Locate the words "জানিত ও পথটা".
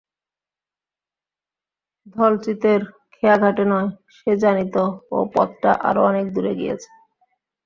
4.43-5.71